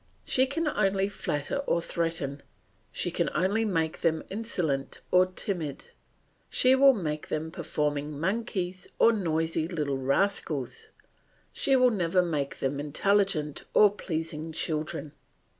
She 0.25 0.47
can 0.47 0.67
only 0.67 1.07
flatter 1.07 1.57
or 1.67 1.79
threaten, 1.79 2.41
she 2.91 3.11
can 3.11 3.29
only 3.35 3.63
make 3.63 4.01
them 4.01 4.23
insolent 4.31 4.99
or 5.11 5.27
timid; 5.27 5.85
she 6.49 6.73
will 6.73 6.95
make 6.95 7.27
them 7.27 7.51
performing 7.51 8.19
monkeys 8.19 8.87
or 8.97 9.11
noisy 9.13 9.67
little 9.67 9.99
rascals; 9.99 10.89
she 11.53 11.75
will 11.75 11.91
never 11.91 12.23
make 12.23 12.57
them 12.57 12.79
intelligent 12.79 13.65
or 13.75 13.91
pleasing 13.91 14.51
children. 14.51 15.11